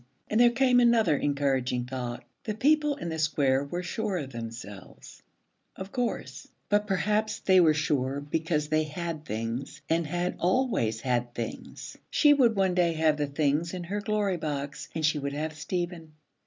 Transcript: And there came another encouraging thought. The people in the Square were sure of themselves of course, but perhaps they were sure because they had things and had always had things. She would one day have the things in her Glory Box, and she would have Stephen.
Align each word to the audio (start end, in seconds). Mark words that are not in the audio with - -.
And 0.31 0.39
there 0.39 0.49
came 0.49 0.79
another 0.79 1.15
encouraging 1.15 1.85
thought. 1.85 2.23
The 2.45 2.55
people 2.55 2.95
in 2.95 3.09
the 3.09 3.19
Square 3.19 3.65
were 3.65 3.83
sure 3.83 4.17
of 4.17 4.31
themselves 4.31 5.21
of 5.75 5.91
course, 5.91 6.47
but 6.69 6.87
perhaps 6.87 7.37
they 7.39 7.59
were 7.59 7.75
sure 7.75 8.19
because 8.19 8.69
they 8.69 8.85
had 8.85 9.25
things 9.25 9.79
and 9.87 10.07
had 10.07 10.37
always 10.39 11.01
had 11.01 11.35
things. 11.35 11.97
She 12.09 12.33
would 12.33 12.55
one 12.55 12.73
day 12.73 12.93
have 12.93 13.17
the 13.17 13.27
things 13.27 13.75
in 13.75 13.83
her 13.83 14.01
Glory 14.01 14.37
Box, 14.37 14.89
and 14.95 15.05
she 15.05 15.19
would 15.19 15.33
have 15.33 15.55
Stephen. 15.55 16.13